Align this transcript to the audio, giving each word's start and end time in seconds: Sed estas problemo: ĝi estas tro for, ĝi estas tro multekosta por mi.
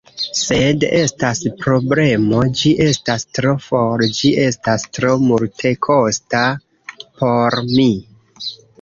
Sed 0.37 0.85
estas 0.99 1.41
problemo: 1.65 2.39
ĝi 2.63 2.73
estas 2.87 3.27
tro 3.39 3.53
for, 3.67 4.07
ĝi 4.23 4.33
estas 4.49 4.89
tro 4.99 5.15
multekosta 5.29 6.45
por 7.23 7.63
mi. 7.75 7.91